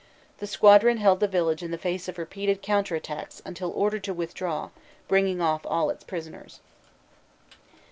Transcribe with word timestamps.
The 0.39 0.47
squadron 0.47 0.97
held 0.97 1.19
the 1.19 1.27
village 1.27 1.61
in 1.61 1.69
the 1.69 1.77
face 1.77 2.07
of 2.07 2.17
repeated 2.17 2.63
counter 2.63 2.95
attacks 2.95 3.39
until 3.45 3.69
ordered 3.69 4.03
to 4.05 4.15
withdraw, 4.15 4.71
bringing 5.07 5.41
off 5.41 5.61
all 5.63 5.91
its 5.91 6.03
prisoners. 6.03 6.59